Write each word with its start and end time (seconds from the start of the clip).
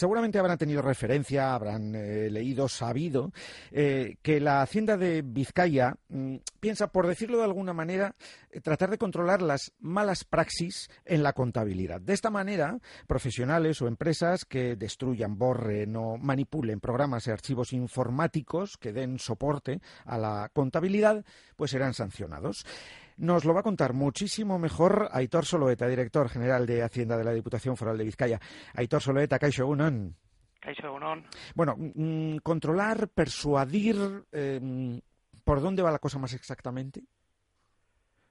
seguramente 0.00 0.38
habrán 0.38 0.56
tenido 0.56 0.80
referencia, 0.80 1.52
habrán 1.52 1.94
eh, 1.94 2.30
leído, 2.30 2.68
sabido 2.68 3.32
eh, 3.70 4.16
que 4.22 4.40
la 4.40 4.62
Hacienda 4.62 4.96
de 4.96 5.20
Vizcaya 5.20 5.94
mm, 6.08 6.36
piensa, 6.58 6.86
por 6.86 7.06
decirlo 7.06 7.36
de 7.36 7.44
alguna 7.44 7.74
manera, 7.74 8.16
eh, 8.50 8.62
tratar 8.62 8.88
de 8.88 8.96
controlar 8.96 9.42
las 9.42 9.74
malas 9.78 10.24
praxis 10.24 10.88
en 11.04 11.22
la 11.22 11.34
contabilidad. 11.34 12.00
De 12.00 12.14
esta 12.14 12.30
manera, 12.30 12.78
profesionales 13.06 13.82
o 13.82 13.88
empresas 13.88 14.46
que 14.46 14.74
destruyan, 14.74 15.36
borren 15.36 15.94
o 15.96 16.16
manipulen 16.16 16.80
programas 16.80 17.26
y 17.26 17.30
archivos 17.30 17.74
informáticos 17.74 18.78
que 18.78 18.94
den 18.94 19.18
soporte 19.18 19.82
a 20.06 20.16
la 20.16 20.50
contabilidad, 20.54 21.26
pues 21.56 21.72
serán 21.72 21.92
sancionados. 21.92 22.64
Nos 23.20 23.44
lo 23.44 23.52
va 23.52 23.60
a 23.60 23.62
contar 23.62 23.92
muchísimo 23.92 24.58
mejor 24.58 25.10
Aitor 25.12 25.44
Soloeta, 25.44 25.86
director 25.86 26.30
general 26.30 26.64
de 26.64 26.82
Hacienda 26.82 27.18
de 27.18 27.24
la 27.24 27.34
Diputación 27.34 27.76
Foral 27.76 27.98
de 27.98 28.04
Vizcaya. 28.04 28.40
Aitor 28.74 29.02
Soloeta, 29.02 29.38
Caixo 29.38 29.66
Unon. 29.66 30.16
Caixo 30.58 30.90
Unon. 30.90 31.26
Bueno, 31.54 31.76
mm, 31.76 32.38
controlar, 32.38 33.08
persuadir, 33.08 34.24
em, 34.32 34.98
¿por 35.44 35.60
dónde 35.60 35.82
va 35.82 35.90
la 35.90 35.98
cosa 35.98 36.18
más 36.18 36.32
exactamente? 36.32 37.02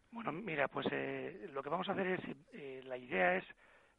Bueno, 0.09 0.31
mira, 0.31 0.67
pues 0.67 0.87
eh, 0.91 1.47
lo 1.53 1.61
que 1.61 1.69
vamos 1.69 1.87
a 1.87 1.91
hacer 1.91 2.07
es, 2.07 2.21
eh, 2.53 2.81
la 2.85 2.97
idea 2.97 3.37
es, 3.37 3.43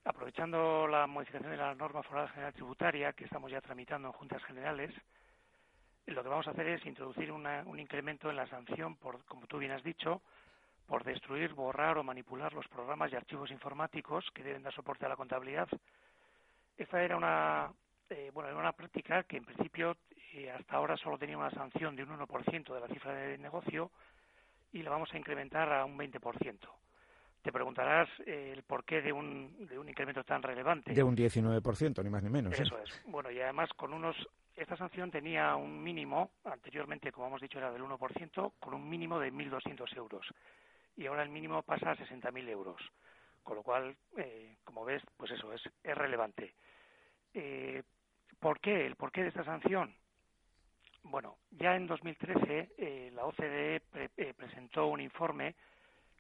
aprovechando 0.04 0.88
la 0.88 1.06
modificación 1.06 1.52
de 1.52 1.56
la 1.56 1.72
norma 1.76 2.02
foral 2.02 2.28
general 2.30 2.52
tributaria 2.52 3.12
que 3.12 3.26
estamos 3.26 3.52
ya 3.52 3.60
tramitando 3.60 4.08
en 4.08 4.14
juntas 4.14 4.42
generales, 4.42 4.92
lo 6.06 6.24
que 6.24 6.28
vamos 6.28 6.48
a 6.48 6.50
hacer 6.50 6.66
es 6.66 6.84
introducir 6.84 7.30
un 7.30 7.78
incremento 7.78 8.28
en 8.28 8.34
la 8.34 8.48
sanción 8.48 8.96
por, 8.96 9.24
como 9.26 9.46
tú 9.46 9.58
bien 9.58 9.70
has 9.70 9.84
dicho, 9.84 10.22
por 10.90 11.04
destruir, 11.04 11.54
borrar 11.54 11.98
o 11.98 12.02
manipular 12.02 12.52
los 12.52 12.66
programas 12.66 13.12
y 13.12 13.14
archivos 13.14 13.52
informáticos 13.52 14.24
que 14.34 14.42
deben 14.42 14.64
dar 14.64 14.74
soporte 14.74 15.06
a 15.06 15.08
la 15.08 15.14
contabilidad. 15.14 15.68
Esta 16.76 17.00
era 17.00 17.16
una, 17.16 17.70
eh, 18.10 18.32
bueno, 18.34 18.48
era 18.48 18.58
una 18.58 18.72
práctica 18.72 19.22
que 19.22 19.36
en 19.36 19.44
principio 19.44 19.96
eh, 20.34 20.50
hasta 20.50 20.74
ahora 20.74 20.96
solo 20.96 21.16
tenía 21.16 21.38
una 21.38 21.52
sanción 21.52 21.94
de 21.94 22.02
un 22.02 22.18
1% 22.18 22.74
de 22.74 22.80
la 22.80 22.88
cifra 22.88 23.14
de 23.14 23.38
negocio 23.38 23.92
y 24.72 24.82
la 24.82 24.90
vamos 24.90 25.08
a 25.14 25.16
incrementar 25.16 25.72
a 25.72 25.84
un 25.84 25.96
20%. 25.96 26.58
Te 27.40 27.52
preguntarás 27.52 28.08
eh, 28.26 28.52
el 28.52 28.64
porqué 28.64 29.00
de 29.00 29.12
un, 29.12 29.68
de 29.68 29.78
un 29.78 29.88
incremento 29.88 30.24
tan 30.24 30.42
relevante. 30.42 30.92
De 30.92 31.04
un 31.04 31.16
19%, 31.16 32.02
ni 32.02 32.10
más 32.10 32.24
ni 32.24 32.30
menos. 32.30 32.58
Eso 32.58 32.76
es. 32.78 33.00
Bueno, 33.06 33.30
y 33.30 33.40
además 33.40 33.70
con 33.76 33.94
unos 33.94 34.16
esta 34.56 34.76
sanción 34.76 35.12
tenía 35.12 35.54
un 35.54 35.80
mínimo, 35.80 36.32
anteriormente, 36.44 37.12
como 37.12 37.28
hemos 37.28 37.40
dicho, 37.40 37.58
era 37.58 37.70
del 37.70 37.82
1%, 37.82 38.52
con 38.58 38.74
un 38.74 38.90
mínimo 38.90 39.20
de 39.20 39.32
1.200 39.32 39.96
euros 39.96 40.26
y 41.00 41.06
ahora 41.06 41.22
el 41.22 41.30
mínimo 41.30 41.62
pasa 41.62 41.92
a 41.92 41.96
60.000 41.96 42.46
euros. 42.50 42.80
Con 43.42 43.56
lo 43.56 43.62
cual, 43.62 43.96
eh, 44.18 44.58
como 44.64 44.84
ves, 44.84 45.02
pues 45.16 45.30
eso 45.30 45.50
es, 45.54 45.62
relevante. 45.82 46.54
Eh, 47.32 47.82
¿Por 48.38 48.60
qué? 48.60 48.84
¿El 48.84 48.96
porqué 48.96 49.22
de 49.22 49.28
esta 49.28 49.42
sanción? 49.42 49.94
Bueno, 51.04 51.38
ya 51.52 51.74
en 51.74 51.86
2013 51.86 52.72
eh, 52.76 53.10
la 53.14 53.24
OCDE 53.24 53.80
presentó 54.36 54.88
un 54.88 55.00
informe 55.00 55.54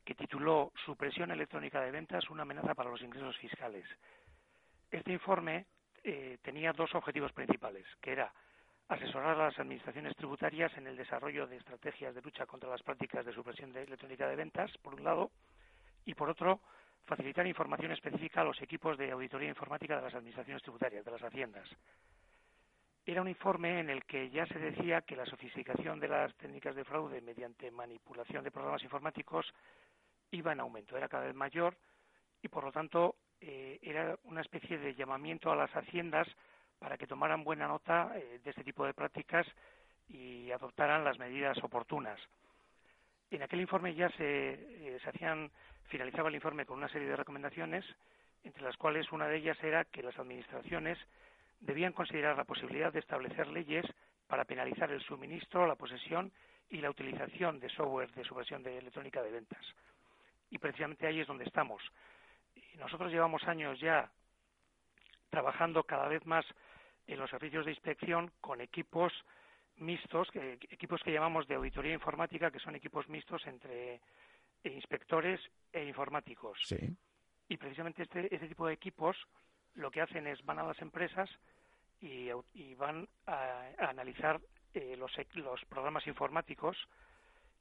que 0.02 0.14
tituló 0.14 0.72
Supresión 0.86 1.30
electrónica 1.30 1.82
de 1.82 1.90
ventas, 1.90 2.30
una 2.30 2.42
amenaza 2.42 2.74
para 2.74 2.88
los 2.88 3.02
ingresos 3.02 3.36
fiscales. 3.36 3.84
Este 4.90 5.12
informe 5.12 5.66
tenía 6.40 6.72
dos 6.72 6.94
objetivos 6.94 7.32
principales, 7.32 7.84
que 8.00 8.12
era 8.12 8.32
asesorar 8.90 9.38
a 9.38 9.44
las 9.46 9.58
administraciones 9.58 10.16
tributarias 10.16 10.76
en 10.76 10.88
el 10.88 10.96
desarrollo 10.96 11.46
de 11.46 11.56
estrategias 11.56 12.12
de 12.12 12.22
lucha 12.22 12.44
contra 12.44 12.68
las 12.68 12.82
prácticas 12.82 13.24
de 13.24 13.32
supresión 13.32 13.74
electrónica 13.76 14.28
de 14.28 14.34
ventas, 14.34 14.76
por 14.78 14.94
un 14.94 15.04
lado, 15.04 15.30
y 16.04 16.14
por 16.14 16.28
otro, 16.28 16.60
facilitar 17.04 17.46
información 17.46 17.92
específica 17.92 18.40
a 18.40 18.44
los 18.44 18.60
equipos 18.60 18.98
de 18.98 19.12
auditoría 19.12 19.48
informática 19.48 19.96
de 19.96 20.02
las 20.02 20.14
administraciones 20.14 20.62
tributarias, 20.62 21.04
de 21.04 21.10
las 21.12 21.22
haciendas. 21.22 21.68
Era 23.06 23.22
un 23.22 23.28
informe 23.28 23.78
en 23.78 23.90
el 23.90 24.04
que 24.04 24.28
ya 24.28 24.44
se 24.46 24.58
decía 24.58 25.02
que 25.02 25.14
la 25.14 25.24
sofisticación 25.24 26.00
de 26.00 26.08
las 26.08 26.34
técnicas 26.34 26.74
de 26.74 26.84
fraude 26.84 27.20
mediante 27.20 27.70
manipulación 27.70 28.42
de 28.42 28.50
programas 28.50 28.82
informáticos 28.82 29.46
iba 30.32 30.52
en 30.52 30.60
aumento, 30.60 30.96
era 30.96 31.08
cada 31.08 31.26
vez 31.26 31.34
mayor 31.36 31.76
y, 32.42 32.48
por 32.48 32.64
lo 32.64 32.72
tanto, 32.72 33.14
eh, 33.40 33.78
era 33.82 34.18
una 34.24 34.40
especie 34.40 34.78
de 34.78 34.96
llamamiento 34.96 35.52
a 35.52 35.56
las 35.56 35.70
haciendas 35.70 36.26
para 36.80 36.98
que 36.98 37.06
tomaran 37.06 37.44
buena 37.44 37.68
nota 37.68 38.10
eh, 38.16 38.40
de 38.42 38.50
este 38.50 38.64
tipo 38.64 38.84
de 38.84 38.94
prácticas 38.94 39.46
y 40.08 40.50
adoptaran 40.50 41.04
las 41.04 41.18
medidas 41.18 41.56
oportunas. 41.62 42.18
En 43.30 43.42
aquel 43.42 43.60
informe 43.60 43.94
ya 43.94 44.08
se, 44.10 44.54
eh, 44.54 44.98
se 45.00 45.10
hacían, 45.10 45.50
finalizaba 45.84 46.30
el 46.30 46.34
informe 46.34 46.66
con 46.66 46.78
una 46.78 46.88
serie 46.88 47.06
de 47.06 47.14
recomendaciones, 47.14 47.84
entre 48.42 48.64
las 48.64 48.76
cuales 48.76 49.12
una 49.12 49.28
de 49.28 49.36
ellas 49.36 49.62
era 49.62 49.84
que 49.84 50.02
las 50.02 50.18
administraciones 50.18 50.98
debían 51.60 51.92
considerar 51.92 52.36
la 52.36 52.44
posibilidad 52.44 52.92
de 52.92 53.00
establecer 53.00 53.46
leyes 53.48 53.84
para 54.26 54.44
penalizar 54.44 54.90
el 54.90 55.02
suministro, 55.02 55.66
la 55.66 55.76
posesión 55.76 56.32
y 56.70 56.80
la 56.80 56.90
utilización 56.90 57.60
de 57.60 57.68
software 57.68 58.10
de 58.12 58.24
supresión 58.24 58.62
de 58.62 58.78
electrónica 58.78 59.22
de 59.22 59.30
ventas. 59.30 59.64
Y 60.50 60.58
precisamente 60.58 61.06
ahí 61.06 61.20
es 61.20 61.26
donde 61.26 61.44
estamos. 61.44 61.82
Nosotros 62.78 63.12
llevamos 63.12 63.44
años 63.44 63.78
ya 63.78 64.10
trabajando 65.28 65.84
cada 65.84 66.08
vez 66.08 66.24
más 66.26 66.44
en 67.10 67.18
los 67.18 67.28
servicios 67.28 67.64
de 67.64 67.72
inspección 67.72 68.30
con 68.40 68.60
equipos 68.60 69.12
mixtos, 69.78 70.28
equipos 70.70 71.02
que 71.02 71.12
llamamos 71.12 71.48
de 71.48 71.56
auditoría 71.56 71.92
informática, 71.92 72.50
que 72.50 72.60
son 72.60 72.76
equipos 72.76 73.08
mixtos 73.08 73.44
entre 73.46 74.00
inspectores 74.64 75.40
e 75.72 75.84
informáticos. 75.84 76.58
Y 77.48 77.56
precisamente 77.56 78.04
este, 78.04 78.32
este 78.32 78.48
tipo 78.48 78.66
de 78.66 78.74
equipos 78.74 79.16
lo 79.74 79.90
que 79.90 80.00
hacen 80.00 80.26
es 80.26 80.44
van 80.44 80.60
a 80.60 80.62
las 80.62 80.80
empresas 80.80 81.28
y, 82.00 82.30
van 82.74 83.08
a, 83.26 83.70
analizar 83.78 84.40
eh, 84.74 84.96
los, 84.96 85.12
los 85.34 85.64
programas 85.66 86.06
informáticos 86.06 86.76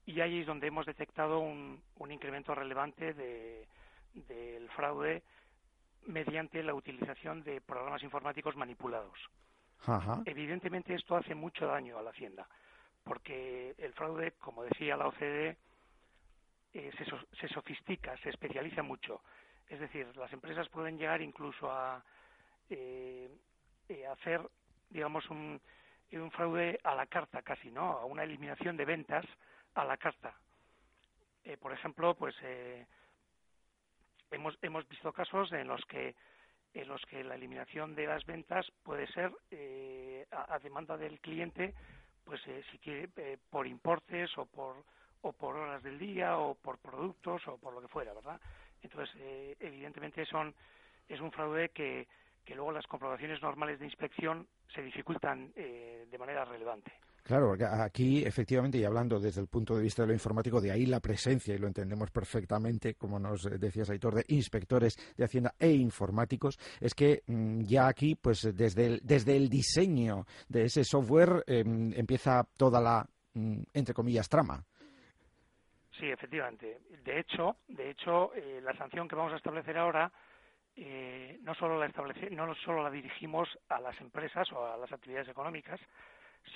y 0.05 0.21
ahí 0.21 0.41
es 0.41 0.47
donde 0.47 0.67
hemos 0.67 0.85
detectado 0.85 1.39
un, 1.39 1.81
un 1.97 2.11
incremento 2.11 2.55
relevante 2.55 3.13
de, 3.13 3.67
del 4.13 4.69
fraude 4.69 5.23
mediante 6.09 6.63
la 6.63 6.73
utilización 6.73 7.43
de 7.43 7.61
programas 7.61 8.03
informáticos 8.03 8.55
manipulados. 8.55 9.17
Evidentemente 10.25 10.93
esto 10.93 11.15
hace 11.15 11.35
mucho 11.35 11.67
daño 11.67 11.97
a 11.97 12.01
la 12.01 12.09
Hacienda, 12.09 12.47
porque 13.03 13.75
el 13.77 13.93
fraude, 13.93 14.33
como 14.33 14.63
decía 14.63 14.97
la 14.97 15.07
OCDE, 15.07 15.57
eh, 16.73 16.91
se, 17.39 17.47
sofistica, 17.47 18.15
se 18.17 18.29
especializa 18.29 18.83
mucho. 18.83 19.21
Es 19.67 19.79
decir, 19.79 20.15
las 20.17 20.31
empresas 20.33 20.67
pueden 20.69 20.97
llegar 20.97 21.21
incluso 21.21 21.71
a 21.71 22.03
eh, 22.69 23.29
eh, 23.87 24.07
hacer, 24.07 24.41
digamos, 24.89 25.29
un, 25.29 25.61
un 26.11 26.31
fraude 26.31 26.79
a 26.83 26.93
la 26.95 27.05
carta 27.05 27.41
casi, 27.41 27.71
¿no? 27.71 27.97
A 27.97 28.05
una 28.05 28.23
eliminación 28.23 28.77
de 28.77 28.85
ventas 28.85 29.25
a 29.75 29.85
la 29.85 29.97
carta. 29.97 30.35
por 31.61 31.71
ejemplo, 31.71 32.15
pues 32.15 32.35
hemos, 34.31 34.57
hemos 34.61 34.87
visto 34.87 35.11
casos 35.13 35.51
en 35.51 35.67
los 35.67 35.83
que 35.85 36.15
en 36.73 36.87
los 36.87 37.03
que 37.07 37.23
la 37.23 37.35
eliminación 37.35 37.95
de 37.95 38.05
las 38.05 38.25
ventas 38.25 38.71
puede 38.83 39.07
ser 39.07 39.31
eh, 39.49 40.27
a, 40.31 40.59
demanda 40.59 40.97
del 40.97 41.19
cliente, 41.19 41.73
pues 42.23 42.39
eh, 42.47 42.63
si 42.71 42.77
quiere 42.77 43.09
eh, 43.17 43.37
por 43.49 43.65
importes 43.65 44.37
o 44.37 44.45
por 44.45 44.83
o 45.21 45.33
por 45.33 45.57
horas 45.57 45.83
del 45.83 45.99
día 45.99 46.37
o 46.37 46.55
por 46.55 46.77
productos 46.77 47.45
o 47.47 47.57
por 47.57 47.73
lo 47.73 47.81
que 47.81 47.89
fuera, 47.89 48.13
¿verdad? 48.13 48.39
Entonces, 48.81 49.13
evidentemente 49.59 50.25
son 50.25 50.55
es 51.09 51.19
un 51.19 51.31
fraude 51.31 51.69
que, 51.69 52.07
que 52.45 52.55
luego 52.55 52.71
las 52.71 52.87
comprobaciones 52.87 53.41
normales 53.41 53.79
de 53.79 53.85
inspección 53.85 54.47
se 54.73 54.81
dificultan 54.81 55.51
de 55.53 56.17
manera 56.17 56.45
relevante. 56.45 56.93
Claro, 57.29 57.49
porque 57.49 57.63
aquí 57.63 58.23
efectivamente, 58.25 58.79
y 58.79 58.83
hablando 58.83 59.19
desde 59.19 59.39
el 59.41 59.47
punto 59.47 59.75
de 59.75 59.83
vista 59.83 60.01
de 60.01 60.07
lo 60.07 60.13
informático, 60.13 60.59
de 60.59 60.71
ahí 60.71 60.87
la 60.87 60.99
presencia, 60.99 61.53
y 61.53 61.59
lo 61.59 61.67
entendemos 61.67 62.09
perfectamente, 62.09 62.95
como 62.95 63.19
nos 63.19 63.43
decías, 63.43 63.87
Aitor, 63.91 64.15
de 64.15 64.25
inspectores 64.29 64.95
de 65.15 65.25
Hacienda 65.25 65.53
e 65.59 65.69
informáticos, 65.69 66.57
es 66.81 66.95
que 66.95 67.21
mm, 67.27 67.65
ya 67.65 67.87
aquí, 67.87 68.15
pues 68.15 68.51
desde 68.57 68.87
el, 68.87 68.99
desde 69.03 69.37
el 69.37 69.47
diseño 69.47 70.25
de 70.47 70.63
ese 70.63 70.83
software 70.83 71.43
em, 71.45 71.93
empieza 71.93 72.47
toda 72.57 72.81
la, 72.81 73.07
mm, 73.35 73.61
entre 73.75 73.93
comillas, 73.93 74.27
trama. 74.27 74.65
Sí, 75.99 76.07
efectivamente. 76.07 76.79
De 77.05 77.19
hecho, 77.19 77.57
de 77.67 77.91
hecho, 77.91 78.33
eh, 78.33 78.59
la 78.63 78.75
sanción 78.75 79.07
que 79.07 79.15
vamos 79.15 79.33
a 79.33 79.37
establecer 79.37 79.77
ahora 79.77 80.11
eh, 80.75 81.37
no 81.43 81.53
solo 81.53 81.77
la 81.77 81.85
establece, 81.85 82.31
no 82.31 82.55
solo 82.55 82.81
la 82.81 82.89
dirigimos 82.89 83.47
a 83.67 83.79
las 83.79 84.01
empresas 84.01 84.51
o 84.51 84.65
a 84.65 84.77
las 84.77 84.91
actividades 84.91 85.29
económicas, 85.29 85.79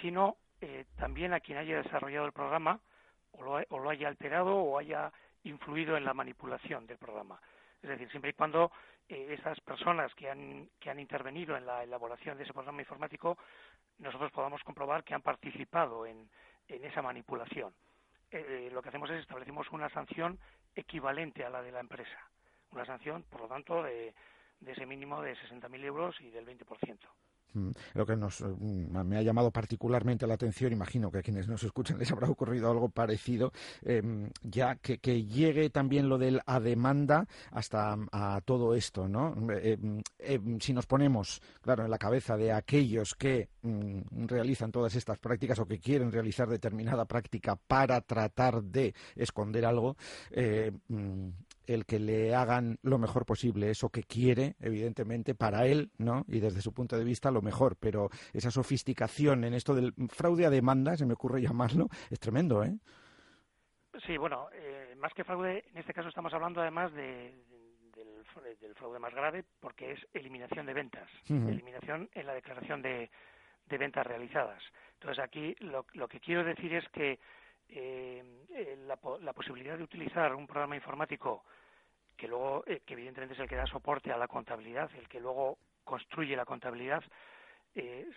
sino 0.01 0.37
eh, 0.65 0.85
también 0.95 1.33
a 1.33 1.41
quien 1.41 1.57
haya 1.57 1.81
desarrollado 1.81 2.25
el 2.25 2.31
programa 2.31 2.79
o 3.33 3.43
lo, 3.79 3.89
haya 3.89 4.07
alterado 4.07 4.55
o 4.55 4.79
haya 4.79 5.11
influido 5.43 5.97
en 5.97 6.05
la 6.05 6.13
manipulación 6.13 6.87
del 6.87 6.97
programa. 6.97 7.37
Es 7.81 7.89
decir, 7.89 8.09
siempre 8.09 8.29
y 8.29 8.33
cuando 8.33 8.71
eh, 9.09 9.35
esas 9.37 9.59
personas 9.59 10.15
que 10.15 10.29
han, 10.29 10.69
que 10.79 10.89
han 10.89 11.01
intervenido 11.01 11.57
en 11.57 11.65
la 11.65 11.83
elaboración 11.83 12.37
de 12.37 12.43
ese 12.43 12.53
programa 12.53 12.81
informático, 12.81 13.37
nosotros 13.97 14.31
podamos 14.31 14.63
comprobar 14.63 15.03
que 15.03 15.13
han 15.13 15.21
participado 15.21 16.05
en, 16.05 16.29
en 16.69 16.85
esa 16.85 17.01
manipulación. 17.01 17.73
Eh, 18.31 18.69
lo 18.71 18.81
que 18.81 18.87
hacemos 18.87 19.09
es 19.09 19.19
establecemos 19.19 19.69
una 19.71 19.89
sanción 19.89 20.39
equivalente 20.73 21.43
a 21.43 21.49
la 21.49 21.61
de 21.61 21.73
la 21.73 21.81
empresa. 21.81 22.17
Una 22.71 22.85
sanción, 22.85 23.23
por 23.23 23.41
lo 23.41 23.47
tanto, 23.49 23.83
de, 23.83 24.13
de 24.61 24.71
ese 24.71 24.85
mínimo 24.85 25.21
de 25.21 25.35
60.000 25.35 25.83
euros 25.83 26.21
y 26.21 26.29
del 26.29 26.45
20%. 26.45 26.99
Mm, 27.53 27.69
lo 27.93 28.05
que 28.05 28.15
nos, 28.15 28.41
mm, 28.41 29.03
me 29.03 29.17
ha 29.17 29.21
llamado 29.21 29.51
particularmente 29.51 30.25
la 30.25 30.33
atención, 30.33 30.73
imagino 30.73 31.11
que 31.11 31.19
a 31.19 31.21
quienes 31.21 31.47
nos 31.47 31.63
escuchan 31.63 31.99
les 31.99 32.11
habrá 32.11 32.29
ocurrido 32.29 32.69
algo 32.69 32.89
parecido, 32.89 33.51
em, 33.83 34.29
ya 34.41 34.75
que, 34.75 34.97
llegue 35.23 35.69
también 35.69 36.09
lo 36.09 36.17
del 36.17 36.41
a 36.45 36.59
demanda 36.59 37.27
hasta 37.51 37.97
a 38.11 38.41
todo 38.43 38.73
esto, 38.75 39.07
¿no? 39.07 39.35
Em, 39.51 40.01
em, 40.19 40.59
si 40.59 40.73
nos 40.73 40.85
ponemos, 40.85 41.41
claro, 41.61 41.85
en 41.85 41.91
la 41.91 41.97
cabeza 41.97 42.35
de 42.37 42.51
aquellos 42.51 43.15
que 43.15 43.49
mm, 43.61 44.25
realizan 44.27 44.71
todas 44.71 44.95
estas 44.95 45.19
prácticas 45.19 45.59
o 45.59 45.65
que 45.65 45.79
quieren 45.79 46.11
realizar 46.11 46.49
determinada 46.49 47.05
práctica 47.05 47.55
para 47.55 48.01
tratar 48.01 48.63
de 48.63 48.93
esconder 49.15 49.65
algo, 49.65 49.95
eh, 50.31 50.71
el 51.67 51.85
que 51.85 51.99
le 51.99 52.35
hagan 52.35 52.77
lo 52.81 52.97
mejor 52.97 53.25
posible 53.25 53.69
eso 53.69 53.89
que 53.89 54.03
quiere, 54.03 54.55
evidentemente, 54.59 55.35
para 55.35 55.65
él, 55.65 55.91
¿no? 55.97 56.25
Y 56.27 56.39
desde 56.39 56.61
su 56.61 56.73
punto 56.73 56.97
de 56.97 57.03
vista 57.03 57.31
lo 57.31 57.41
mejor, 57.41 57.75
pero 57.79 58.09
esa 58.33 58.51
sofisticación 58.51 59.43
en 59.43 59.53
esto 59.53 59.73
del 59.73 59.93
fraude 60.09 60.45
a 60.45 60.49
demanda, 60.49 60.95
se 60.97 61.05
me 61.05 61.13
ocurre 61.13 61.41
llamarlo, 61.41 61.87
es 62.09 62.19
tremendo, 62.19 62.63
¿eh? 62.63 62.75
Sí, 64.05 64.17
bueno, 64.17 64.47
eh, 64.53 64.95
más 64.97 65.13
que 65.13 65.23
fraude, 65.23 65.63
en 65.69 65.77
este 65.77 65.93
caso 65.93 66.09
estamos 66.09 66.33
hablando 66.33 66.61
además 66.61 66.91
de, 66.93 67.33
del, 68.59 68.75
fraude 68.75 68.99
más 68.99 69.13
grave 69.13 69.43
porque 69.59 69.91
es 69.91 69.99
eliminación 70.13 70.65
de 70.65 70.73
ventas, 70.73 71.07
eliminación 71.29 72.09
en 72.13 72.25
la 72.25 72.33
declaración 72.33 72.81
de, 72.81 73.11
de 73.67 73.77
ventas 73.77 74.05
realizadas. 74.05 74.63
Entonces 74.93 75.23
aquí 75.23 75.55
lo, 75.59 75.85
lo 75.93 76.07
que 76.07 76.19
quiero 76.19 76.43
decir 76.43 76.73
es 76.73 76.87
que 76.89 77.19
eh, 77.75 78.23
eh, 78.49 78.77
la, 78.85 78.99
la, 79.21 79.33
posibilidad 79.33 79.75
de 79.75 79.83
utilizar 79.83 80.35
un 80.35 80.45
programa 80.45 80.75
informático 80.75 81.43
que 82.15 82.27
luego, 82.27 82.63
eh, 82.67 82.81
que 82.85 82.93
evidentemente 82.93 83.33
es 83.33 83.39
el 83.39 83.49
que 83.49 83.55
da 83.55 83.65
soporte 83.65 84.11
a 84.11 84.17
la 84.17 84.27
contabilidad, 84.27 84.91
el 84.95 85.07
que 85.07 85.19
luego 85.19 85.57
construye 85.83 86.35
la 86.35 86.45
contabilidad, 86.45 87.03
eh, 87.73 88.07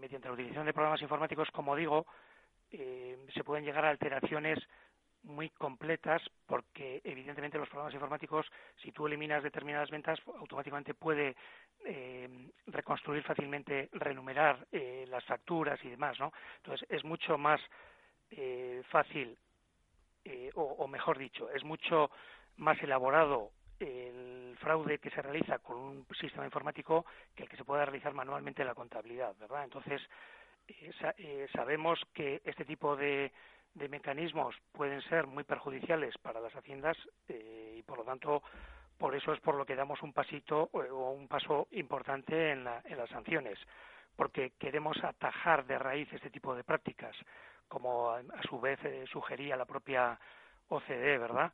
mediante 0.00 0.28
la 0.28 0.34
utilización 0.34 0.64
de 0.64 0.72
programas 0.72 1.02
informáticos, 1.02 1.50
como 1.50 1.76
digo, 1.76 2.06
se 2.70 3.44
pueden 3.44 3.64
llegar 3.64 3.84
a 3.84 3.90
alteraciones 3.90 4.58
muy 5.24 5.50
completas 5.50 6.22
porque 6.46 7.00
evidentemente 7.04 7.58
los 7.58 7.68
programas 7.68 7.92
informáticos 7.92 8.46
si 8.76 8.92
tú 8.92 9.06
eliminas 9.06 9.42
determinadas 9.42 9.90
ventas 9.90 10.20
automáticamente 10.38 10.94
puede 10.94 11.34
reconstruir 12.68 13.24
fácilmente 13.24 13.88
renumerar 13.92 14.66
las 15.08 15.24
facturas 15.24 15.84
y 15.84 15.90
demás 15.90 16.18
no 16.20 16.32
entonces 16.62 16.88
es 16.88 17.04
mucho 17.04 17.36
más 17.36 17.60
eh, 18.30 18.82
fácil, 18.88 19.36
eh, 20.24 20.50
o, 20.54 20.86
mejor 20.86 21.18
dicho, 21.18 21.50
es 21.50 21.64
mucho 21.64 22.10
más 22.58 22.80
elaborado 22.82 23.50
el 23.78 24.56
fraude 24.60 24.98
que 24.98 25.10
se 25.10 25.22
realiza 25.22 25.58
con 25.58 25.78
un 25.78 26.06
sistema 26.20 26.44
informático 26.44 27.06
que 27.34 27.44
el 27.44 27.48
que 27.48 27.56
se 27.56 27.64
pueda 27.64 27.86
realizar 27.86 28.12
manualmente 28.12 28.62
en 28.62 28.68
la 28.68 28.74
contabilidad, 28.74 29.34
¿verdad? 29.38 29.64
Entonces, 29.64 30.02
eh, 30.68 31.48
sabemos 31.52 31.98
que 32.12 32.42
este 32.44 32.64
tipo 32.66 32.94
de, 32.94 33.32
de, 33.74 33.88
mecanismos 33.88 34.54
pueden 34.72 35.00
ser 35.02 35.26
muy 35.26 35.44
perjudiciales 35.44 36.16
para 36.18 36.40
las 36.40 36.54
haciendas 36.54 36.96
y, 37.28 37.82
por 37.82 37.98
lo 37.98 38.04
tanto, 38.04 38.42
por 38.98 39.16
eso 39.16 39.32
es 39.32 39.40
por 39.40 39.54
lo 39.54 39.64
que 39.64 39.74
damos 39.74 40.02
un 40.02 40.12
pasito 40.12 40.68
o 40.72 41.10
un 41.12 41.26
paso 41.26 41.66
importante 41.72 42.50
en, 42.50 42.68
en 42.84 42.98
las 42.98 43.08
sanciones, 43.08 43.58
porque 44.14 44.52
queremos 44.58 45.02
atajar 45.02 45.64
de 45.64 45.78
raíz 45.78 46.12
este 46.12 46.30
tipo 46.30 46.54
de 46.54 46.62
prácticas 46.62 47.16
como 47.70 48.10
a, 48.10 48.22
su 48.48 48.60
vez 48.60 48.78
eh, 48.84 49.04
sugería 49.10 49.56
la 49.56 49.64
propia 49.64 50.18
OCDE, 50.68 51.18
¿verdad? 51.18 51.52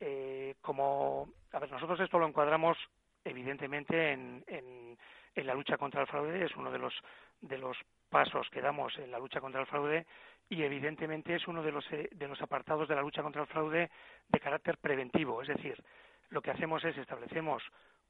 Eh, 0.00 0.56
como, 0.60 1.28
a 1.52 1.58
ver, 1.58 1.70
nosotros 1.70 2.00
esto 2.00 2.18
lo 2.18 2.26
encuadramos 2.26 2.76
evidentemente 3.24 4.12
en, 4.12 4.42
en, 4.46 4.98
en, 5.34 5.46
la 5.46 5.54
lucha 5.54 5.76
contra 5.76 6.00
el 6.00 6.06
fraude, 6.06 6.44
es 6.44 6.56
uno 6.56 6.72
de 6.72 6.78
los, 6.78 6.94
de 7.42 7.58
los 7.58 7.76
pasos 8.08 8.48
que 8.50 8.62
damos 8.62 8.96
en 8.98 9.10
la 9.10 9.18
lucha 9.18 9.40
contra 9.40 9.60
el 9.60 9.66
fraude 9.66 10.06
y 10.48 10.62
evidentemente 10.62 11.34
es 11.34 11.46
uno 11.46 11.62
de 11.62 11.72
los, 11.72 11.84
eh, 11.92 12.08
de 12.10 12.26
los 12.26 12.40
apartados 12.40 12.88
de 12.88 12.94
la 12.94 13.02
lucha 13.02 13.22
contra 13.22 13.42
el 13.42 13.48
fraude 13.48 13.90
de 14.28 14.40
carácter 14.40 14.78
preventivo, 14.78 15.42
es 15.42 15.48
decir, 15.48 15.82
lo 16.30 16.40
que 16.40 16.50
hacemos 16.50 16.82
es 16.84 16.96
establecemos 16.96 17.62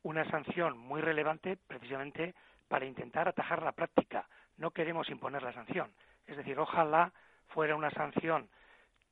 una 0.03 0.25
sanción 0.31 0.79
muy 0.79 1.01
relevante 1.01 1.59
precisamente 1.67 2.35
para 2.69 2.87
intentar 2.87 3.29
atajar 3.29 3.63
la 3.63 3.73
práctica. 3.73 4.29
No 4.57 4.71
queremos 4.71 5.09
imponer 5.11 5.43
la 5.43 5.53
sanción. 5.53 5.91
Es 6.27 6.37
decir, 6.37 6.59
ojalá 6.59 7.13
fuera 7.55 7.77
una 7.77 7.91
sanción 7.91 8.49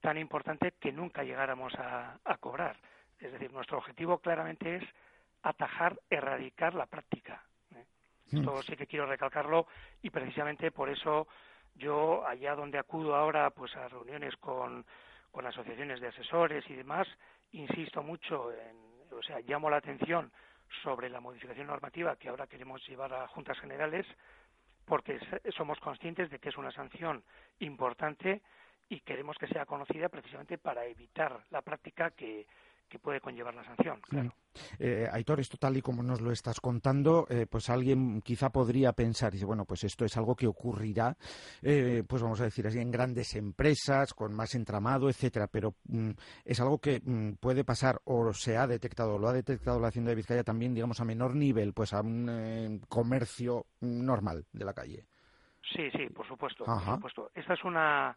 tan 0.00 0.18
importante 0.18 0.74
que 0.80 0.92
nunca 0.92 1.24
llegáramos 1.24 1.74
a, 1.76 2.18
cobrar. 2.40 2.76
Es 3.18 3.32
decir, 3.32 3.52
nuestro 3.52 3.78
objetivo 3.78 4.18
claramente 4.18 4.76
es 4.76 4.84
atajar, 5.42 5.98
erradicar 6.08 6.74
la 6.74 6.86
práctica. 6.86 7.42
¿eh? 7.74 7.84
Hmm. 8.30 8.38
Esto 8.38 8.62
sí 8.62 8.76
que 8.76 8.86
quiero 8.86 9.06
recalcarlo 9.06 9.66
y 10.02 10.10
precisamente 10.10 10.70
por 10.70 10.88
eso 10.88 11.26
yo 11.74 12.26
allá 12.26 12.54
donde 12.54 12.78
acudo 12.78 13.16
ahora 13.16 13.50
pues 13.50 13.74
a 13.76 13.88
reuniones 13.88 14.36
con, 14.36 14.84
con 15.30 15.46
asociaciones 15.46 16.00
de 16.00 16.08
asesores 16.08 16.68
y 16.70 16.74
demás, 16.74 17.08
insisto 17.52 18.02
mucho 18.02 18.52
en, 18.52 18.76
o 19.12 19.22
sea, 19.22 19.40
llamo 19.40 19.70
la 19.70 19.78
atención 19.78 20.30
sobre 20.82 21.08
la 21.08 21.20
modificación 21.20 21.66
normativa 21.66 22.16
que 22.16 22.28
ahora 22.28 22.46
queremos 22.46 22.86
llevar 22.86 23.12
a 23.14 23.26
juntas 23.28 23.58
generales 23.58 24.06
porque 24.88 25.20
somos 25.56 25.78
conscientes 25.80 26.30
de 26.30 26.38
que 26.38 26.48
es 26.48 26.56
una 26.56 26.72
sanción 26.72 27.22
importante 27.60 28.42
y 28.88 29.00
queremos 29.00 29.36
que 29.36 29.46
sea 29.46 29.66
conocida 29.66 30.08
precisamente 30.08 30.56
para 30.56 30.86
evitar 30.86 31.44
la 31.50 31.62
práctica 31.62 32.10
que, 32.10 32.46
que 32.88 32.98
puede 32.98 33.20
conllevar 33.20 33.54
la 33.54 33.64
sanción. 33.64 34.00
Claro. 34.02 34.32
Eh, 34.78 35.06
Aitor, 35.12 35.40
esto 35.40 35.56
tal 35.56 35.76
y 35.76 35.82
como 35.82 36.02
nos 36.02 36.20
lo 36.20 36.32
estás 36.32 36.60
contando, 36.60 37.26
eh, 37.28 37.46
pues 37.48 37.70
alguien 37.70 38.20
quizá 38.22 38.50
podría 38.50 38.92
pensar, 38.92 39.32
dice, 39.32 39.44
bueno, 39.44 39.64
pues 39.64 39.84
esto 39.84 40.04
es 40.04 40.16
algo 40.16 40.34
que 40.34 40.46
ocurrirá, 40.46 41.16
eh, 41.62 42.02
pues 42.08 42.22
vamos 42.22 42.40
a 42.40 42.44
decir 42.44 42.66
así, 42.66 42.78
en 42.78 42.90
grandes 42.90 43.34
empresas, 43.36 44.14
con 44.14 44.34
más 44.34 44.54
entramado, 44.54 45.08
etcétera, 45.08 45.46
pero 45.46 45.74
mm, 45.88 46.10
es 46.44 46.60
algo 46.60 46.78
que 46.78 47.00
mm, 47.04 47.34
puede 47.34 47.64
pasar 47.64 48.00
o 48.04 48.32
se 48.32 48.56
ha 48.56 48.66
detectado, 48.66 49.18
lo 49.18 49.28
ha 49.28 49.32
detectado 49.32 49.78
la 49.78 49.88
Hacienda 49.88 50.10
de 50.10 50.16
Vizcaya 50.16 50.44
también, 50.44 50.74
digamos, 50.74 51.00
a 51.00 51.04
menor 51.04 51.34
nivel, 51.34 51.72
pues 51.72 51.92
a 51.92 52.00
un 52.00 52.82
comercio 52.88 53.66
normal 53.80 54.44
de 54.52 54.64
la 54.64 54.72
calle. 54.72 55.04
Sí, 55.74 55.90
sí, 55.90 56.08
por 56.14 56.26
supuesto, 56.26 56.64
por 56.64 56.82
supuesto. 56.82 57.30
Esta 57.34 57.54
es 57.54 57.64
una 57.64 58.16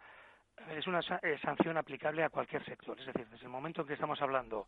es 0.69 0.87
una 0.87 1.01
sanción 1.01 1.77
aplicable 1.77 2.23
a 2.23 2.29
cualquier 2.29 2.63
sector. 2.65 2.99
Es 2.99 3.05
decir, 3.05 3.27
desde 3.27 3.45
el 3.45 3.51
momento 3.51 3.81
en 3.81 3.87
que 3.87 3.93
estamos 3.93 4.21
hablando 4.21 4.67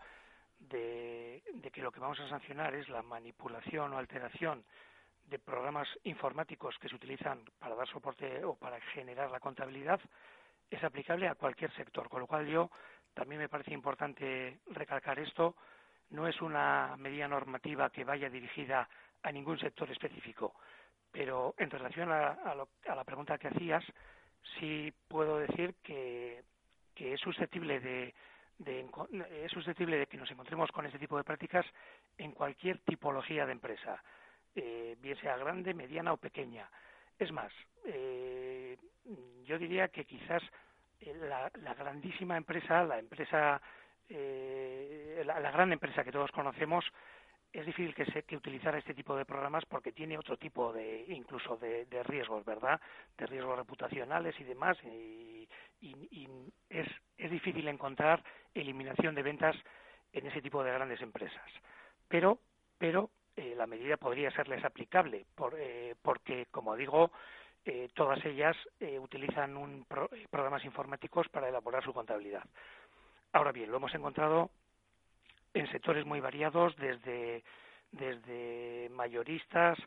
de, 0.59 1.43
que 1.71 1.81
lo 1.81 1.91
que 1.91 1.99
vamos 1.99 2.19
a 2.19 2.29
sancionar 2.29 2.73
es 2.75 2.89
la 2.89 3.01
manipulación 3.01 3.93
o 3.93 3.97
alteración 3.97 4.63
de 5.25 5.39
programas 5.39 5.87
informáticos 6.03 6.77
que 6.79 6.89
se 6.89 6.95
utilizan 6.95 7.43
para 7.57 7.75
dar 7.75 7.87
soporte 7.87 8.43
o 8.43 8.55
para 8.55 8.79
generar 8.93 9.31
la 9.31 9.39
contabilidad, 9.39 9.99
es 10.69 10.83
aplicable 10.83 11.27
a 11.27 11.35
cualquier 11.35 11.71
sector. 11.73 12.09
Con 12.09 12.21
lo 12.21 12.27
cual 12.27 12.47
yo 12.47 12.69
también 13.13 13.39
me 13.39 13.49
parece 13.49 13.73
importante 13.73 14.59
recalcar 14.67 15.19
esto. 15.19 15.55
No 16.09 16.27
es 16.27 16.41
una 16.41 16.95
medida 16.97 17.27
normativa 17.27 17.89
que 17.89 18.03
vaya 18.03 18.29
dirigida 18.29 18.87
a 19.21 19.31
ningún 19.31 19.57
sector 19.57 19.89
específico. 19.89 20.55
Pero 21.11 21.53
en 21.57 21.69
relación 21.69 22.11
a, 22.11 22.31
a 22.31 22.95
la 22.95 23.03
pregunta 23.03 23.37
que 23.37 23.47
hacías, 23.47 23.83
sí 24.59 24.93
puedo 25.07 25.37
decir 25.39 25.75
que, 25.83 26.43
que 26.95 27.13
es 27.13 27.19
susceptible 27.19 27.79
de, 27.79 28.13
es 29.43 29.51
susceptible 29.51 29.97
de 29.97 30.07
que 30.07 30.17
nos 30.17 30.29
encontremos 30.31 30.71
con 30.71 30.85
este 30.85 30.99
tipo 30.99 31.17
de 31.17 31.23
prácticas 31.23 31.65
en 32.17 32.31
cualquier 32.31 32.79
tipología 32.79 33.45
de 33.45 33.51
empresa, 33.51 34.01
eh, 34.55 34.95
bien 34.99 35.17
sea 35.17 35.37
grande, 35.37 35.73
mediana 35.73 36.13
o 36.13 36.17
pequeña. 36.17 36.69
Es 37.17 37.31
más, 37.31 37.51
eh, 37.85 38.77
yo 39.45 39.57
diría 39.57 39.87
que 39.89 40.05
quizás 40.05 40.43
eh, 41.01 41.13
la, 41.15 41.73
grandísima 41.73 42.37
empresa, 42.37 42.83
la 42.83 42.99
empresa, 42.99 43.61
la, 44.09 45.39
la, 45.39 45.51
gran 45.51 45.71
empresa 45.71 46.03
que 46.03 46.11
todos 46.11 46.31
conocemos, 46.31 46.85
es 47.53 47.65
difícil 47.67 47.93
que, 47.93 48.05
se, 48.05 48.23
que 48.23 48.35
utilizar 48.35 48.75
este 48.75 48.95
tipo 48.95 49.15
de 49.15 49.25
programas 49.25 49.63
porque 49.65 49.91
tiene 49.91 50.17
otro 50.17 50.37
tipo 50.37 50.73
de 50.73 51.05
incluso 51.09 51.55
de, 51.57 51.85
riesgos, 52.03 52.43
¿verdad? 52.43 52.81
De 53.15 53.27
riesgos 53.27 53.57
reputacionales 53.57 54.37
y 54.39 54.43
demás 54.43 54.77
y, 54.83 55.47
es, 56.69 56.87
es 57.17 57.29
difícil 57.29 57.67
encontrar 57.67 58.23
eliminación 58.53 59.13
de 59.13 59.21
ventas 59.21 59.55
en 60.11 60.25
ese 60.25 60.41
tipo 60.41 60.63
de 60.63 60.71
grandes 60.71 61.01
empresas. 61.01 61.47
Pero 62.07 62.39
pero 62.79 63.11
eh, 63.35 63.53
la 63.55 63.67
medida 63.67 63.97
podría 63.97 64.31
serles 64.31 64.65
aplicable 64.65 65.25
por, 65.35 65.55
eh, 65.57 65.95
porque 66.01 66.47
como 66.49 66.75
digo 66.75 67.11
eh, 67.65 67.89
todas 67.93 68.23
ellas 68.25 68.57
utilizan 68.99 69.55
un 69.55 69.85
programas 70.29 70.65
informáticos 70.65 71.29
para 71.29 71.49
elaborar 71.49 71.83
su 71.83 71.93
contabilidad. 71.93 72.43
Ahora 73.31 73.51
bien, 73.51 73.71
lo 73.71 73.77
hemos 73.77 73.95
encontrado 73.95 74.51
en 75.53 75.67
sectores 75.71 76.05
muy 76.05 76.19
variados, 76.19 76.75
desde, 76.77 77.43
desde 77.91 78.89
mayoristas 78.91 79.77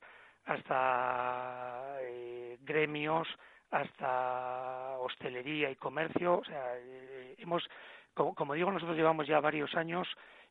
hasta 0.44 1.96
eh, 2.02 2.58
gremios, 2.60 3.28
hasta 3.70 4.96
hostelería 4.98 5.70
y 5.70 5.76
comercio. 5.76 6.38
O 6.38 6.44
sea, 6.44 6.76
eh, 6.78 7.34
hemos, 7.38 7.68
como, 8.14 8.54
digo, 8.54 8.70
nosotros 8.70 8.96
llevamos 8.96 9.26
ya 9.26 9.40
varios 9.40 9.74
años 9.74 10.08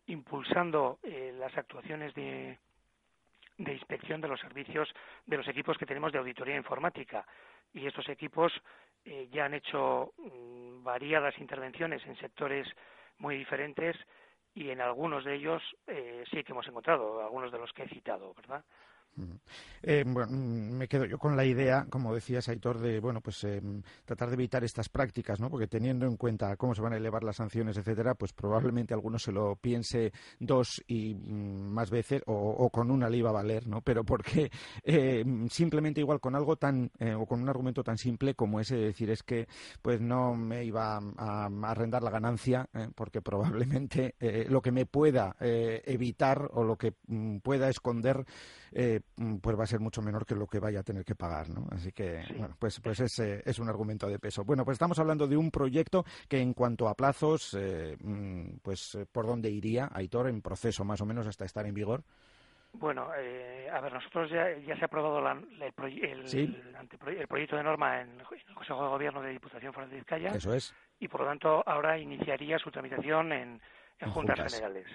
impulsando 0.07 0.99
eh, 1.03 1.33
las 1.37 1.57
actuaciones 1.57 2.13
de 2.13 2.57
de 3.57 3.73
inspección 3.73 4.21
de 4.21 4.27
los 4.27 4.39
servicios 4.39 4.89
de 5.25 5.37
los 5.37 5.47
equipos 5.47 5.77
que 5.77 5.85
tenemos 5.85 6.11
de 6.11 6.19
auditoría 6.19 6.55
informática. 6.55 7.25
Y 7.73 7.87
estos 7.87 8.07
equipos 8.09 8.51
eh, 9.05 9.27
ya 9.31 9.45
han 9.45 9.53
hecho 9.53 10.13
mm, 10.17 10.83
variadas 10.83 11.37
intervenciones 11.39 12.05
en 12.05 12.17
sectores 12.17 12.67
muy 13.17 13.37
diferentes 13.37 13.95
y 14.55 14.69
en 14.69 14.81
algunos 14.81 15.23
de 15.25 15.35
ellos 15.35 15.61
eh, 15.85 16.23
sí 16.31 16.43
que 16.43 16.53
hemos 16.53 16.67
encontrado, 16.67 17.21
algunos 17.21 17.51
de 17.51 17.59
los 17.59 17.71
que 17.73 17.83
he 17.83 17.89
citado, 17.89 18.33
¿verdad? 18.33 18.63
Eh, 19.81 20.03
bueno, 20.05 20.31
mm, 20.31 20.77
me 20.77 20.87
quedo 20.87 21.05
yo 21.05 21.17
con 21.17 21.37
la 21.37 21.45
idea, 21.45 21.85
como 21.89 22.13
decías, 22.13 22.49
Aitor, 22.49 22.79
de 22.79 22.99
bueno, 22.99 23.21
pues 23.21 23.43
eh, 23.43 23.61
tratar 24.03 24.29
de 24.29 24.33
evitar 24.33 24.63
estas 24.63 24.89
prácticas, 24.89 25.39
¿no? 25.39 25.49
Porque 25.49 25.67
teniendo 25.67 26.05
en 26.05 26.17
cuenta 26.17 26.57
cómo 26.57 26.73
se 26.75 26.81
van 26.81 26.93
a 26.93 26.97
elevar 26.97 27.23
las 27.23 27.37
sanciones, 27.37 27.77
etcétera, 27.77 28.15
pues 28.15 28.33
probablemente 28.33 28.93
alguno 28.93 29.19
se 29.19 29.31
lo 29.31 29.55
piense 29.55 30.11
dos 30.39 30.83
y 30.87 31.13
mm, 31.13 31.71
más 31.71 31.91
veces 31.91 32.23
o, 32.25 32.69
con 32.71 32.91
una 32.91 33.09
le 33.09 33.17
iba 33.17 33.29
a 33.29 33.33
valer, 33.33 33.67
¿no? 33.67 33.81
Pero 33.81 34.03
porque 34.03 34.51
eh, 34.83 35.23
simplemente 35.49 36.01
igual 36.01 36.19
con 36.19 36.35
algo 36.35 36.57
tan 36.57 36.91
o 37.17 37.25
con 37.25 37.41
un 37.41 37.49
argumento 37.49 37.83
tan 37.83 37.97
simple 37.97 38.35
como 38.35 38.59
ese 38.59 38.75
de 38.75 38.85
decir 38.85 39.09
es 39.09 39.23
que 39.23 39.47
pues 39.81 40.01
no 40.01 40.35
me 40.35 40.63
iba 40.63 40.99
a, 41.17 41.45
arrendar 41.63 42.03
la 42.03 42.09
ganancia 42.09 42.67
porque 42.95 43.21
probablemente 43.21 44.15
lo 44.49 44.61
que 44.61 44.71
me 44.71 44.85
pueda 44.85 45.35
evitar 45.39 46.49
o 46.53 46.63
lo 46.63 46.77
que 46.77 46.93
mm, 47.07 47.37
pueda 47.37 47.69
esconder 47.69 48.25
pues 49.41 49.57
va 49.57 49.63
a 49.63 49.67
ser 49.67 49.79
mucho 49.79 50.01
menor 50.01 50.25
que 50.25 50.35
lo 50.35 50.45
que 50.45 50.59
vaya 50.59 50.81
a 50.81 50.83
tener 50.83 51.05
que 51.05 51.15
pagar, 51.15 51.49
¿no? 51.49 51.67
Así 51.71 51.91
que, 51.91 52.23
bueno, 52.37 52.55
pues, 52.59 52.81
pues 52.81 52.99
es, 52.99 53.19
es 53.19 53.59
un 53.59 53.69
argumento 53.69 54.07
de 54.07 54.19
peso. 54.19 54.43
Bueno, 54.43 54.65
pues 54.65 54.75
estamos 54.75 54.99
hablando 54.99 55.25
de 55.27 55.37
un 55.37 55.51
proyecto 55.51 56.03
que 56.27 56.41
en 56.41 56.53
cuanto 56.53 56.89
a 56.89 56.95
plazos, 56.95 57.53
eh, 57.57 57.95
mm, 57.97 58.57
pues 58.61 58.95
eh, 58.95 59.05
¿por 59.09 59.25
dónde 59.25 59.49
iría, 59.49 59.89
Aitor, 59.93 60.27
en 60.27 60.41
proceso 60.41 60.83
más 60.83 60.99
o 60.99 61.05
menos 61.05 61.27
hasta 61.27 61.45
estar 61.45 61.65
en 61.65 61.73
vigor? 61.73 62.03
Bueno, 62.73 63.09
eh, 63.17 63.69
a 63.71 63.79
ver, 63.79 63.93
nosotros 63.93 64.29
ya, 64.29 64.51
ya 64.57 64.75
se 64.75 64.81
ha 64.81 64.87
aprobado 64.87 65.19
el, 65.19 65.71
proyecto 65.73 67.55
de 67.55 67.63
norma 67.63 68.01
en 68.01 68.19
el 68.19 68.53
Consejo 68.53 68.83
de 68.83 68.89
Gobierno 68.89 69.21
de 69.21 69.31
Diputación 69.31 69.71
Foral 69.71 69.89
de 69.89 69.95
Vizcaya. 69.95 70.31
Eso 70.31 70.53
es. 70.53 70.75
Y 70.99 71.07
por 71.07 71.21
lo 71.21 71.27
tanto 71.27 71.63
ahora 71.65 71.97
iniciaría 71.97 72.59
su 72.59 72.69
tramitación 72.71 73.31
en, 73.31 73.61
juntas, 74.11 74.53
generales 74.53 74.87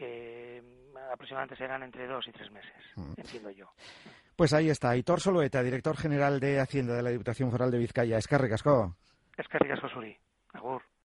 que 0.00 0.62
aproximadamente 1.12 1.56
serán 1.56 1.82
entre 1.82 2.06
dos 2.06 2.26
y 2.26 2.32
tres 2.32 2.50
meses, 2.50 2.72
mm. 2.96 3.12
entiendo 3.18 3.50
yo. 3.50 3.70
Pues 4.34 4.54
ahí 4.54 4.70
está, 4.70 4.90
Aitor 4.90 5.20
Soloeta, 5.20 5.62
director 5.62 5.94
general 5.98 6.40
de 6.40 6.58
Hacienda 6.58 6.94
de 6.94 7.02
la 7.02 7.10
Diputación 7.10 7.50
Foral 7.50 7.70
de 7.70 7.76
Vizcaya. 7.76 8.16
Escarri 8.16 8.48
Casco. 8.48 8.96
Escarri 9.36 9.68
Casco 9.68 9.90
Suri. 9.90 10.16
Agur. 10.54 10.82